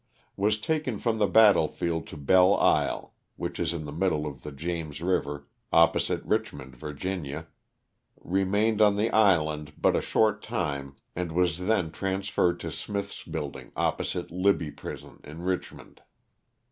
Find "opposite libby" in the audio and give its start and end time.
13.75-14.71